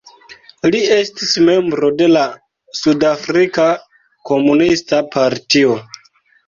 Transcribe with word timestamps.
Li 0.75 0.79
estis 0.95 1.33
membro 1.49 1.91
de 1.99 2.09
la 2.15 2.25
Sudafrika 2.81 3.69
Komunista 4.33 5.07
Partio. 5.17 5.83